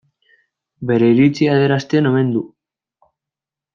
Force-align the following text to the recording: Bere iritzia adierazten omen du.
Bere 0.91 1.09
iritzia 1.15 1.53
adierazten 1.57 2.11
omen 2.13 2.33
du. 2.37 2.43